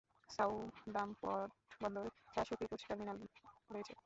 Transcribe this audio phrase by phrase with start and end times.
[0.29, 1.49] Southampton
[1.81, 3.17] বন্দরে চার সক্রিয় ক্রুজ টার্মিনাল
[3.69, 3.93] রয়েছে।